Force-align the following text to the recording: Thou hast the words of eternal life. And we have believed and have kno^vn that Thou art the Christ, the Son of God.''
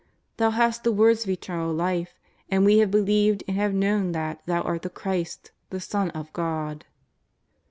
Thou 0.37 0.49
hast 0.49 0.83
the 0.83 0.91
words 0.91 1.25
of 1.25 1.29
eternal 1.29 1.71
life. 1.71 2.15
And 2.49 2.65
we 2.65 2.79
have 2.79 2.89
believed 2.89 3.43
and 3.47 3.55
have 3.55 3.71
kno^vn 3.73 4.13
that 4.13 4.41
Thou 4.47 4.61
art 4.63 4.81
the 4.81 4.89
Christ, 4.89 5.51
the 5.69 5.79
Son 5.79 6.09
of 6.09 6.33
God.'' 6.33 6.85